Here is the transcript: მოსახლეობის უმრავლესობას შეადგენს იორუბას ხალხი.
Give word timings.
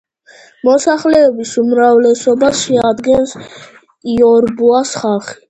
მოსახლეობის 0.69 1.51
უმრავლესობას 1.63 2.63
შეადგენს 2.65 3.37
იორუბას 4.17 4.97
ხალხი. 5.05 5.39